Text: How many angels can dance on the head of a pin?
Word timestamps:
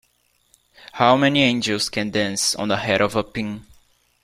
How 0.93 1.15
many 1.15 1.43
angels 1.43 1.87
can 1.87 2.09
dance 2.09 2.55
on 2.55 2.69
the 2.69 2.77
head 2.77 3.01
of 3.01 3.15
a 3.15 3.23
pin? 3.23 3.67